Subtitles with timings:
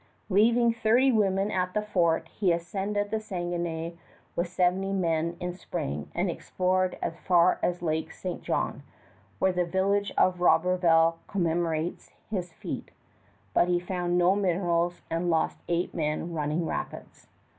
[0.29, 3.93] Leaving thirty women at the fort, he ascended the Saguenay
[4.35, 8.41] with seventy men in spring and explored as far as Lake St.
[8.41, 8.81] John,
[9.37, 12.89] where the village of Roberval commemorates his feat;
[13.53, 17.27] but he found no minerals and lost eight men running rapids.